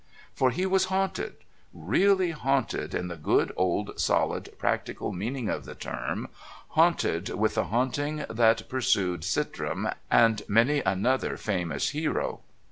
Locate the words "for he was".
0.33-0.85